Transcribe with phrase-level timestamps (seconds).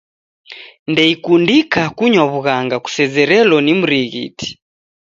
[0.91, 4.47] Ndeikundika kunywa w'ughanga kusezerelo ni mrighiti.